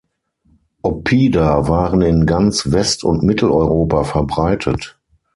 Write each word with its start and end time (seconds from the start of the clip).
Oppida 0.81 1.67
waren 1.67 2.01
in 2.01 2.25
ganz 2.25 2.71
West- 2.71 3.03
und 3.03 3.21
Mitteleuropa 3.21 4.03
verbreitet. 4.03 4.97